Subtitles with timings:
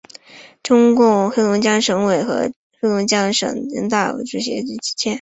[0.63, 5.09] 中共黑龙江省委和黑龙江省人大常委会设于此街。